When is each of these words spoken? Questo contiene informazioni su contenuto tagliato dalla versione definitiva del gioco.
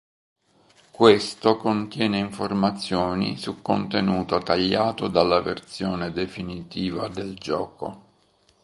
Questo 0.89 1.57
contiene 1.57 2.17
informazioni 2.17 3.37
su 3.37 3.61
contenuto 3.61 4.39
tagliato 4.39 5.07
dalla 5.07 5.41
versione 5.41 6.11
definitiva 6.11 7.07
del 7.07 7.35
gioco. 7.35 8.03